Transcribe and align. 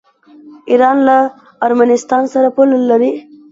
ایران 0.69 0.97
له 1.07 1.17
ارمنستان 1.65 2.23
سره 2.33 2.47
پوله 2.55 2.77
لري. 2.89 3.11